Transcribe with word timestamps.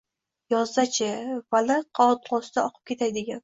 Yozda-chi, 0.53 1.11
Vali 1.57 1.77
Qonqusda 2.03 2.67
oqib 2.67 2.93
ketay 2.93 3.17
degan. 3.23 3.39